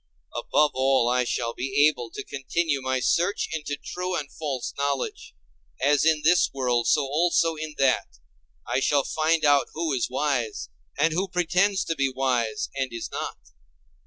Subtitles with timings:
[0.35, 5.35] Above all, I shall be able to continue my search into true and false knowledge;
[5.79, 8.07] as in this world, so also in that;
[8.67, 13.11] I shall find out who is wise, and who pretends to be wise, and is
[13.11, 13.37] not.